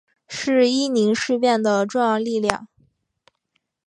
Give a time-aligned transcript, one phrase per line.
[0.27, 2.67] 是伊宁事变的重要力量。